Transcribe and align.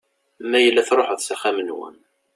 Ma 0.49 0.59
yella 0.63 0.87
truḥeḍ 0.87 1.19
s 1.21 1.29
axxam-nwen. 1.33 1.97